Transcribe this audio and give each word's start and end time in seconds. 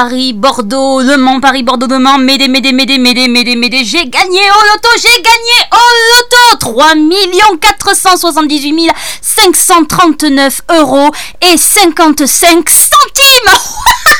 Paris, 0.00 0.32
Bordeaux, 0.32 1.00
Le 1.00 1.16
Mans, 1.16 1.40
Paris, 1.40 1.64
Bordeaux, 1.64 1.88
Le 1.88 1.98
Mans, 1.98 2.18
Médé, 2.18 2.46
Médé, 2.46 2.70
Médé, 2.70 2.98
Médé, 2.98 3.26
Médé, 3.26 3.56
Médé, 3.56 3.84
j'ai 3.84 4.06
gagné 4.06 4.42
au 4.42 4.62
loto, 4.72 4.88
j'ai 4.96 5.20
gagné 5.20 5.56
au 5.72 5.88
loto. 6.14 6.56
3 6.60 6.94
478 7.60 8.92
539 9.20 10.60
euros 10.78 11.10
et 11.42 11.56
55 11.56 12.70
centimes 12.70 13.58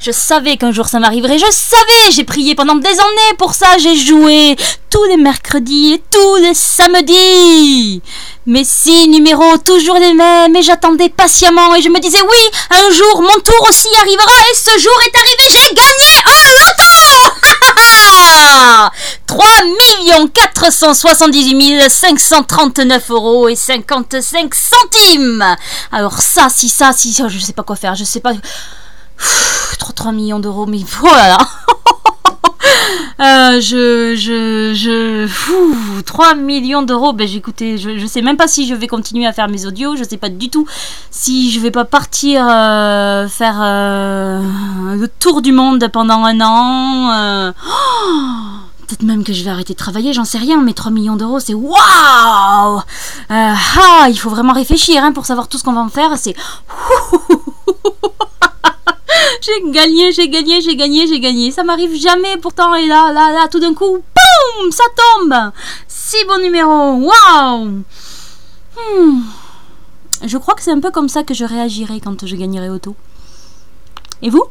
Je 0.00 0.10
savais 0.10 0.56
qu'un 0.56 0.72
jour 0.72 0.88
ça 0.88 0.98
m'arriverait, 0.98 1.38
je 1.38 1.50
savais, 1.50 2.10
j'ai 2.10 2.24
prié 2.24 2.54
pendant 2.54 2.74
des 2.74 2.88
années 2.88 3.36
pour 3.38 3.54
ça, 3.54 3.78
j'ai 3.78 3.96
joué 3.96 4.56
tous 4.90 5.04
les 5.04 5.16
mercredis 5.16 5.94
et 5.94 6.02
tous 6.10 6.36
les 6.36 6.54
samedis. 6.54 8.02
Mais 8.46 8.62
si, 8.64 9.08
numéros 9.08 9.58
toujours 9.58 9.96
les 9.96 10.12
mêmes, 10.12 10.56
et 10.56 10.62
j'attendais 10.62 11.08
patiemment, 11.08 11.74
et 11.74 11.82
je 11.82 11.88
me 11.88 12.00
disais, 12.00 12.20
oui, 12.20 12.58
un 12.70 12.90
jour 12.90 13.22
mon 13.22 13.40
tour 13.40 13.66
aussi 13.68 13.88
arrivera, 14.00 14.32
et 14.50 14.54
ce 14.54 14.78
jour 14.80 14.98
est 15.06 15.16
arrivé, 15.16 15.44
j'ai 15.50 15.74
gagné 15.74 16.22
un 16.26 16.50
loto. 16.50 17.32
3 19.26 19.46
478 20.34 21.90
539 21.90 23.10
euros 23.10 23.48
et 23.48 23.56
55 23.56 24.52
centimes. 24.54 25.56
Alors 25.90 26.20
ça, 26.20 26.48
si 26.48 26.68
ça, 26.68 26.92
si 26.92 27.12
ça, 27.12 27.28
je 27.28 27.38
sais 27.38 27.52
pas 27.52 27.62
quoi 27.62 27.76
faire, 27.76 27.94
je 27.94 28.04
sais 28.04 28.20
pas... 28.20 28.32
3, 29.78 30.12
millions 30.12 30.40
d'euros, 30.40 30.66
mais 30.66 30.80
voilà 31.00 31.38
euh, 33.20 33.60
je, 33.60 34.14
je, 34.16 34.72
je, 34.74 36.00
3 36.02 36.34
millions 36.34 36.82
d'euros. 36.82 37.12
Ben, 37.12 37.26
j'écoutais, 37.26 37.78
je, 37.78 37.98
je 37.98 38.06
sais 38.06 38.22
même 38.22 38.36
pas 38.36 38.48
si 38.48 38.66
je 38.66 38.74
vais 38.74 38.86
continuer 38.86 39.26
à 39.26 39.32
faire 39.32 39.48
mes 39.48 39.66
audios. 39.66 39.96
Je 39.96 40.04
sais 40.04 40.16
pas 40.16 40.28
du 40.28 40.50
tout 40.50 40.66
si 41.10 41.52
je 41.52 41.60
vais 41.60 41.70
pas 41.70 41.84
partir 41.84 42.46
euh, 42.48 43.28
faire 43.28 43.58
euh, 43.60 44.40
le 44.96 45.08
tour 45.08 45.42
du 45.42 45.52
monde 45.52 45.88
pendant 45.92 46.24
un 46.24 46.40
an. 46.40 47.52
Peut-être 48.86 49.02
même 49.02 49.24
que 49.24 49.32
je 49.32 49.44
vais 49.44 49.50
arrêter 49.50 49.72
de 49.72 49.78
travailler, 49.78 50.12
j'en 50.12 50.24
sais 50.24 50.38
rien, 50.38 50.60
mais 50.60 50.74
3 50.74 50.90
millions 50.90 51.16
d'euros, 51.16 51.40
c'est 51.40 51.54
waouh 51.54 52.82
Ah, 53.30 54.06
il 54.08 54.18
faut 54.18 54.30
vraiment 54.30 54.52
réfléchir 54.52 55.02
hein, 55.04 55.12
pour 55.12 55.26
savoir 55.26 55.48
tout 55.48 55.58
ce 55.58 55.64
qu'on 55.64 55.72
va 55.72 55.80
en 55.80 55.88
faire. 55.88 56.18
C'est. 56.18 56.34
j'ai 59.42 59.70
gagné, 59.70 60.12
j'ai 60.12 60.28
gagné, 60.28 60.60
j'ai 60.60 60.76
gagné, 60.76 61.06
j'ai 61.06 61.20
gagné. 61.20 61.50
Ça 61.50 61.64
m'arrive 61.64 61.94
jamais 61.94 62.36
pourtant. 62.38 62.74
Et 62.74 62.86
là, 62.86 63.12
là, 63.12 63.32
là, 63.32 63.48
tout 63.48 63.60
d'un 63.60 63.74
coup, 63.74 63.98
boum, 63.98 64.70
ça 64.70 64.84
tombe. 64.96 65.34
Si 65.88 66.16
bon 66.26 66.40
numéro. 66.40 66.94
Waouh. 66.94 67.82
Hmm. 68.76 69.22
Je 70.24 70.38
crois 70.38 70.54
que 70.54 70.62
c'est 70.62 70.70
un 70.70 70.80
peu 70.80 70.90
comme 70.90 71.08
ça 71.08 71.24
que 71.24 71.34
je 71.34 71.44
réagirai 71.44 72.00
quand 72.00 72.24
je 72.24 72.36
gagnerai 72.36 72.70
auto. 72.70 72.94
Et 74.22 74.30
vous? 74.30 74.44